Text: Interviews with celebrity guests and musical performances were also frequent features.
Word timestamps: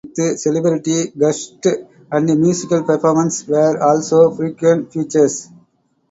Interviews 0.03 0.31
with 0.33 0.39
celebrity 0.39 1.11
guests 1.15 1.53
and 2.11 2.39
musical 2.41 2.81
performances 2.81 3.47
were 3.47 3.79
also 3.83 4.31
frequent 4.31 4.91
features. 4.91 5.49